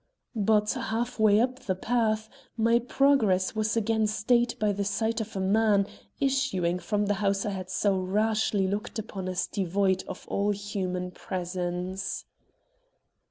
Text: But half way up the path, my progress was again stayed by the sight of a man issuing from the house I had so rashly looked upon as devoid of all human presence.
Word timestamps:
But 0.35 0.71
half 0.73 1.19
way 1.19 1.39
up 1.39 1.59
the 1.59 1.75
path, 1.75 2.27
my 2.57 2.79
progress 2.79 3.55
was 3.55 3.77
again 3.77 4.07
stayed 4.07 4.57
by 4.57 4.71
the 4.71 4.83
sight 4.83 5.21
of 5.21 5.35
a 5.35 5.39
man 5.39 5.85
issuing 6.19 6.79
from 6.79 7.05
the 7.05 7.13
house 7.21 7.45
I 7.45 7.51
had 7.51 7.69
so 7.69 7.99
rashly 7.99 8.65
looked 8.67 8.97
upon 8.97 9.29
as 9.29 9.45
devoid 9.45 10.03
of 10.07 10.25
all 10.27 10.49
human 10.53 11.11
presence. 11.11 12.25